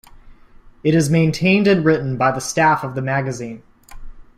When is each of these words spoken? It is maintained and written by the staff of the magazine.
It 0.83 0.95
is 0.95 1.11
maintained 1.11 1.67
and 1.67 1.85
written 1.85 2.17
by 2.17 2.31
the 2.31 2.39
staff 2.41 2.83
of 2.83 2.95
the 2.95 3.03
magazine. 3.03 3.61